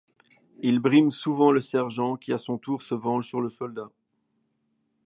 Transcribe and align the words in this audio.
Ils 0.63 0.79
briment 0.79 1.11
souvent 1.11 1.51
le 1.51 1.59
sergent, 1.59 2.15
qui 2.15 2.33
à 2.33 2.39
son 2.39 2.57
tour 2.57 2.81
se 2.81 2.95
venge 2.95 3.27
sur 3.27 3.39
le 3.39 3.51
soldat. 3.51 3.91